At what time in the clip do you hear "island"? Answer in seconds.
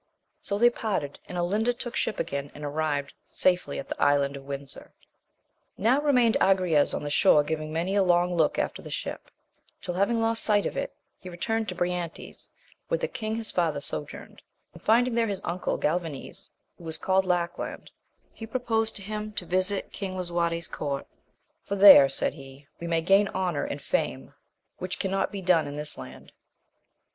4.01-4.35